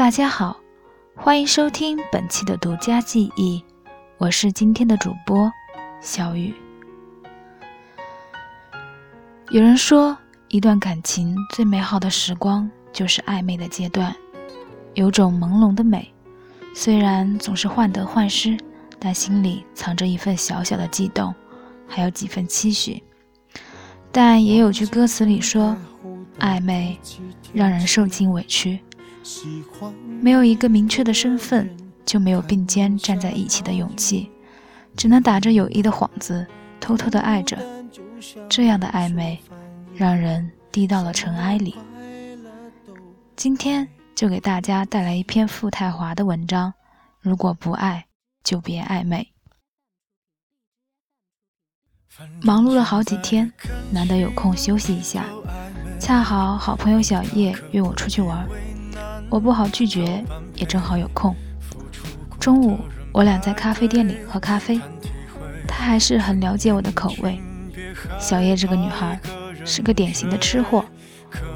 [0.00, 0.58] 大家好，
[1.14, 3.62] 欢迎收听本期的独家记忆，
[4.16, 5.52] 我是今天的主播
[6.00, 6.54] 小雨。
[9.50, 10.16] 有人说，
[10.48, 14.16] 一段感情最美好的时光就是暧昧的阶段，
[14.94, 16.10] 有种朦胧的美，
[16.74, 18.56] 虽然总是患得患失，
[18.98, 21.34] 但心里藏着一份小小的悸动，
[21.86, 23.02] 还有几分期许。
[24.10, 25.76] 但也有句歌词里说，
[26.38, 26.98] 暧昧
[27.52, 28.80] 让人受尽委屈。
[30.20, 31.70] 没有一个明确的身份，
[32.04, 34.30] 就没有并肩站在一起的勇气，
[34.96, 36.46] 只能打着友谊的幌子，
[36.80, 37.58] 偷偷的爱着。
[38.48, 39.38] 这样的暧昧，
[39.94, 41.74] 让人低到了尘埃里。
[43.36, 46.72] 今天就给大家带来一篇傅太华的文章：
[47.20, 48.06] 如果不爱，
[48.44, 49.26] 就别暧昧。
[52.42, 53.50] 忙碌了好几天，
[53.90, 55.24] 难得有空休息一下，
[55.98, 58.46] 恰好好朋友小叶约我出去玩。
[59.30, 60.24] 我不好拒绝，
[60.56, 61.34] 也正好有空。
[62.40, 62.78] 中午，
[63.12, 64.80] 我俩在咖啡店里喝咖啡，
[65.68, 67.40] 她还是很了解我的口味。
[68.18, 69.18] 小叶这个女孩
[69.64, 70.84] 是个典型的吃货，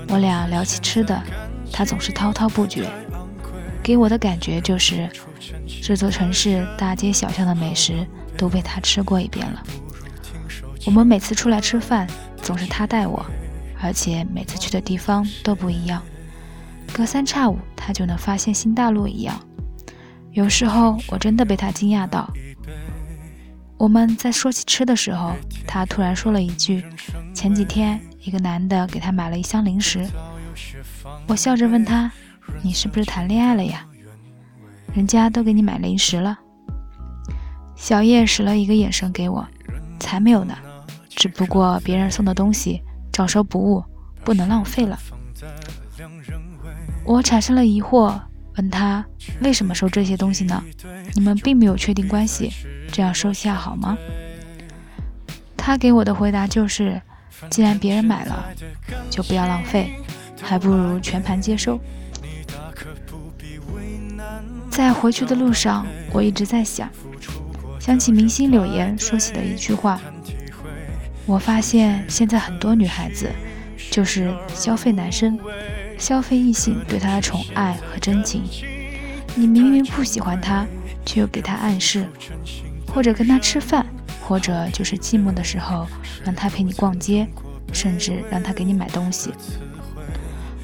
[0.08, 1.20] 我俩聊起吃的，
[1.72, 2.88] 她总是滔滔不绝，
[3.82, 5.08] 给我的感觉就是
[5.82, 8.06] 这座城市大街小巷的美食
[8.38, 9.62] 都被她吃过一遍了。
[10.86, 12.06] 我们每次出来吃饭，
[12.40, 13.24] 总是她带我，
[13.82, 16.00] 而且每次去的地方都不一样。
[16.94, 19.36] 隔三差五，他就能发现新大陆一样。
[20.30, 22.32] 有时候我真的被他惊讶到。
[23.76, 25.32] 我们在说起吃的时候，
[25.66, 26.84] 他突然说了一句
[27.34, 30.06] ：“前几天一个男的给他买了一箱零食。”
[31.26, 32.10] 我笑着问他
[32.62, 33.84] ：“你是不是谈恋爱了呀？
[34.94, 36.38] 人家都给你买零食了。”
[37.74, 39.44] 小叶使了一个眼神给我
[39.98, 40.56] ：“才没有呢，
[41.08, 42.80] 只不过别人送的东西
[43.12, 43.82] 照收不误，
[44.24, 44.96] 不能浪费了。”
[47.04, 48.18] 我产生了疑惑，
[48.56, 49.04] 问他
[49.40, 50.62] 为什么收这些东西呢？
[51.14, 52.50] 你们并没有确定关系，
[52.90, 53.96] 这样收下好吗？
[55.56, 57.00] 他给我的回答就是：
[57.50, 58.46] 既然别人买了，
[59.10, 59.92] 就不要浪费，
[60.40, 61.78] 还不如全盘接收。
[64.70, 66.88] 在回去的路上，我一直在想，
[67.78, 70.00] 想起明星柳岩说起的一句话：
[71.26, 73.30] 我发现现在很多女孩子
[73.90, 75.38] 就是消费男生。
[75.98, 78.42] 消费异性对他的宠爱和真情，
[79.34, 80.66] 你明明不喜欢他，
[81.04, 82.06] 却又给他暗示，
[82.92, 83.86] 或者跟他吃饭，
[84.20, 85.86] 或者就是寂寞的时候
[86.24, 87.26] 让他陪你逛街，
[87.72, 89.32] 甚至让他给你买东西。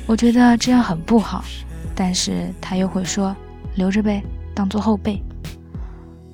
[0.06, 1.44] 我觉得这样很不好，
[1.94, 3.34] 但是他又会说
[3.76, 4.22] 留着呗，
[4.54, 5.22] 当做后备。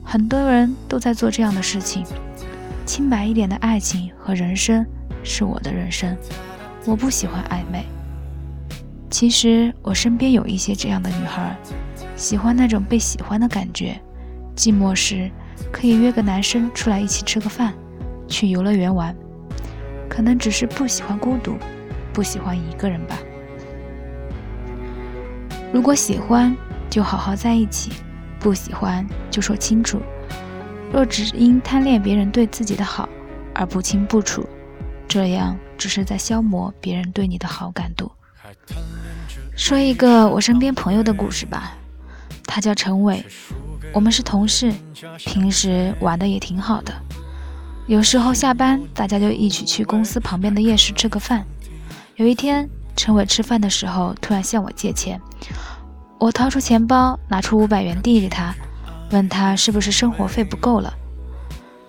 [0.02, 2.04] 很多人都在做这样的事情。
[2.86, 4.86] 清白一点的爱情和人生
[5.24, 6.16] 是我的人生，
[6.84, 7.84] 我不喜欢暧昧。
[9.08, 11.56] 其实我身边有一些这样的女孩，
[12.16, 14.00] 喜欢那种被喜欢的感觉。
[14.54, 15.30] 寂寞时
[15.70, 17.74] 可以约个男生出来一起吃个饭，
[18.26, 19.14] 去游乐园玩。
[20.08, 21.56] 可能只是不喜欢孤独，
[22.12, 23.18] 不喜欢一个人吧。
[25.72, 26.56] 如果喜欢，
[26.88, 27.90] 就好好在一起；
[28.40, 30.00] 不喜欢，就说清楚。
[30.92, 33.08] 若只因贪恋别人对自己的好
[33.54, 34.46] 而不清不楚，
[35.06, 38.10] 这样只是在消磨别人对你的好感度。
[39.56, 41.72] 说一个我身边朋友的故事吧，
[42.44, 43.24] 他叫陈伟，
[43.92, 44.72] 我们是同事，
[45.18, 46.92] 平时玩的也挺好的。
[47.86, 51.44] 有时候下班，大家就一起去公司旁边的夜市吃个饭。
[52.16, 55.20] 有一天，陈伟吃饭的时候突然向我借钱，
[56.18, 58.54] 我掏出钱包，拿出五百元递给他，
[59.10, 60.92] 问他是不是生活费不够了。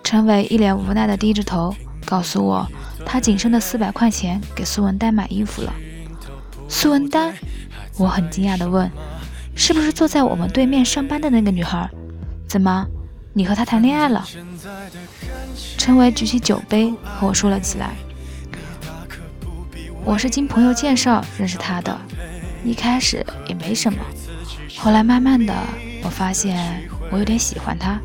[0.04, 1.74] 陈伟一脸无奈的低着头，
[2.06, 2.66] 告诉我
[3.04, 5.72] 他仅剩的四百块钱给苏文丹买衣服了。
[6.70, 7.32] 苏文丹，
[7.96, 8.90] 我很惊讶地问
[9.56, 11.88] ：“是不是坐在我们对面上班的那个女孩？
[12.46, 12.86] 怎么，
[13.32, 14.24] 你和她谈恋爱了？”
[15.78, 17.92] 陈伟举起酒杯和我说了起来
[20.04, 21.98] ：“我是经朋友介绍认识她的，
[22.62, 23.98] 一开始也没什么，
[24.76, 25.54] 后来慢慢的，
[26.04, 27.98] 我发现我有点喜欢她。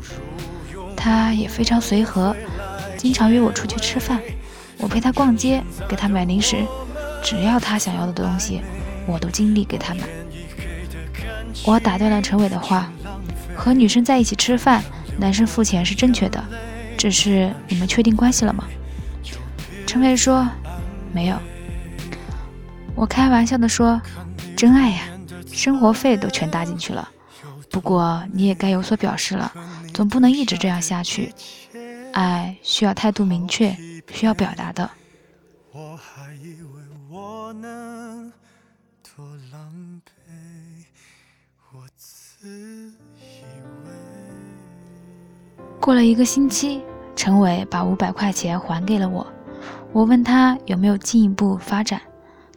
[0.96, 2.34] 她也非常随和，
[2.96, 4.20] 经常约我出去吃饭，
[4.78, 6.64] 我陪她逛街，给她买零食。”
[7.24, 8.60] 只要他想要的东西，
[9.06, 10.02] 我都尽力给他买。
[11.64, 12.92] 我打断了陈伟的话
[13.56, 14.84] ：“和女生在一起吃饭，
[15.18, 16.44] 男生付钱是正确的，
[16.98, 18.64] 只是你们确定关系了吗？”
[19.86, 20.46] 陈伟说
[21.14, 21.38] ：“没有。”
[22.94, 24.00] 我开玩笑的说
[24.54, 25.04] ：“真爱呀，
[25.50, 27.08] 生活费都全搭进去了。
[27.70, 29.50] 不过你也该有所表示了，
[29.94, 31.32] 总不能一直这样下去。
[32.12, 33.74] 爱需要态度明确，
[34.12, 34.90] 需要表达的。”
[37.60, 38.32] 能
[39.02, 40.32] 多狼狈，
[41.72, 42.48] 我自
[43.18, 43.44] 以
[43.84, 43.90] 为
[45.80, 46.82] 过了一个星期，
[47.14, 49.26] 陈伟把五百块钱还给了我。
[49.92, 52.00] 我问他有没有进一步发展，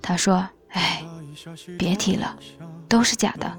[0.01, 1.03] 他说：“哎，
[1.77, 2.35] 别提了，
[2.89, 3.57] 都是假的。”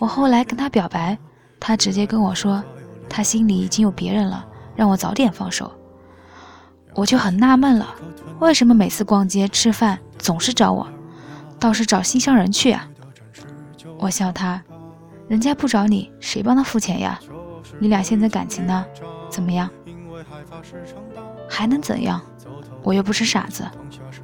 [0.00, 1.16] 我后来跟他表白，
[1.60, 2.62] 他直接跟我说，
[3.08, 4.44] 他心里已经有别人了，
[4.74, 5.70] 让我早点放手。
[6.94, 7.94] 我就很纳闷了，
[8.40, 10.88] 为什么每次逛街吃饭总是找我，
[11.60, 12.88] 倒是找心上人去啊？
[13.98, 14.62] 我笑他，
[15.28, 17.20] 人家不找你，谁帮他付钱呀？
[17.78, 18.82] 你俩现在感情呢？
[19.28, 19.68] 怎么样？
[21.46, 22.18] 还能怎样？
[22.82, 23.66] 我又不是傻子，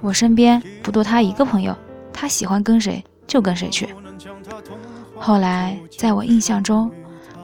[0.00, 1.76] 我身边不多他一个朋友，
[2.14, 3.94] 他喜欢跟谁就跟谁去。
[5.18, 6.90] 后来在我印象中，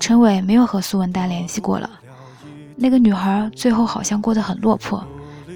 [0.00, 1.90] 陈伟没有和苏文丹联系过了。
[2.74, 5.04] 那个女孩最后好像过得很落魄，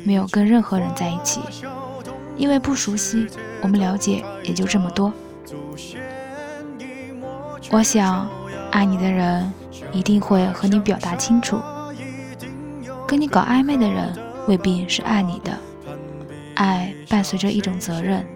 [0.04, 1.40] 没有跟任何人在一起，
[2.40, 3.26] 因为不熟悉，
[3.60, 5.12] 我们了解也就这么多。
[7.70, 8.26] 我想，
[8.70, 9.52] 爱你的人
[9.92, 11.60] 一定会和你表达清楚，
[13.06, 14.10] 跟你搞暧昧的人。
[14.48, 15.52] 未必是爱你的，
[16.54, 18.26] 爱伴随着一种责任，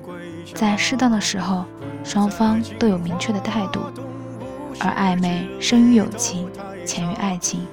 [0.55, 1.65] 在适当的时候，
[2.05, 3.81] 双方都有明确的态度。
[4.79, 6.47] 而暧昧生于友情，
[6.85, 7.67] 潜于爱情，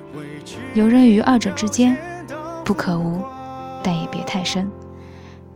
[0.73, 1.95] 游刃于二者之间，
[2.63, 3.21] 不可无，
[3.83, 4.71] 但也别太深。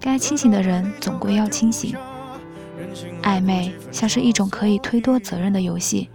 [0.05, 1.97] 该清醒的人总归要清醒。
[3.23, 6.11] 暧昧像是一种可以推脱责任的游戏，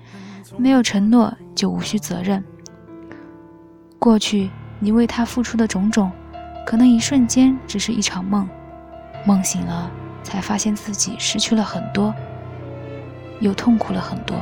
[0.57, 2.45] 没有承诺就无需责任。
[3.99, 4.49] 过去
[4.79, 6.09] 你为他付出的种种。
[6.67, 8.49] 可能一瞬间只是一场梦，
[9.27, 9.91] 梦醒了
[10.23, 12.15] 才发现自己失去了很多，
[13.41, 14.37] 又痛苦了很多，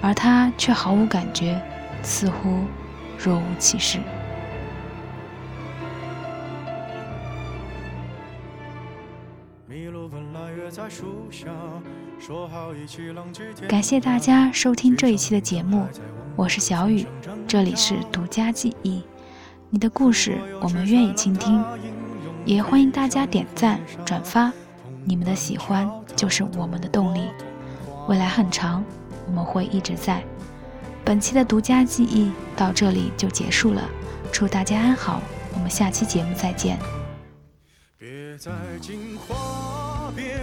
[0.00, 1.60] 而他却毫无感觉，
[2.02, 2.60] 似乎
[3.18, 3.98] 若无其事。
[13.68, 15.88] 感谢大家收听这一期的节目，
[16.36, 17.04] 我是小雨，
[17.48, 19.02] 这里是独家记忆。
[19.70, 21.64] 你的故事，我们愿意倾听，
[22.44, 24.52] 也欢迎大家点赞转发，
[25.04, 27.22] 你们的喜欢就是我们的动力。
[28.06, 28.84] 未来很长，
[29.26, 30.22] 我们会一直在。
[31.04, 33.82] 本期的独家记忆到这里就结束了，
[34.30, 35.20] 祝大家安好，
[35.54, 36.78] 我们下期节目再见。
[37.98, 40.38] 别再进化，别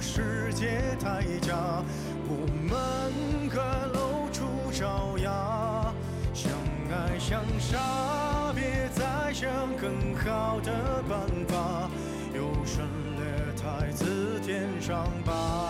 [0.00, 1.84] 世界太假，
[2.26, 3.60] 我们该
[3.92, 5.92] 露出爪牙。
[6.32, 6.50] 相
[6.90, 11.90] 爱相杀，别再想更好的办法，
[12.34, 12.82] 优胜
[13.18, 13.24] 劣
[13.62, 15.69] 汰字典上疤。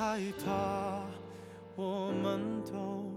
[0.00, 1.02] 害怕，
[1.76, 3.09] 我们都。